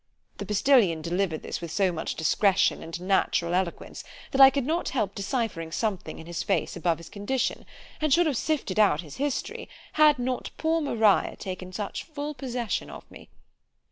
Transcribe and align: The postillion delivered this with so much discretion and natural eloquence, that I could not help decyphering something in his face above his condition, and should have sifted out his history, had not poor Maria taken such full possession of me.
The 0.39 0.47
postillion 0.47 1.03
delivered 1.03 1.43
this 1.43 1.61
with 1.61 1.69
so 1.71 1.91
much 1.91 2.15
discretion 2.15 2.81
and 2.81 2.99
natural 2.99 3.53
eloquence, 3.53 4.03
that 4.31 4.41
I 4.41 4.49
could 4.49 4.65
not 4.65 4.89
help 4.89 5.13
decyphering 5.13 5.71
something 5.71 6.17
in 6.17 6.25
his 6.25 6.41
face 6.41 6.75
above 6.75 6.97
his 6.97 7.07
condition, 7.07 7.67
and 8.01 8.11
should 8.11 8.25
have 8.25 8.35
sifted 8.35 8.79
out 8.79 9.01
his 9.01 9.17
history, 9.17 9.69
had 9.93 10.17
not 10.17 10.49
poor 10.57 10.81
Maria 10.81 11.35
taken 11.35 11.71
such 11.71 12.01
full 12.03 12.33
possession 12.33 12.89
of 12.89 13.11
me. 13.11 13.29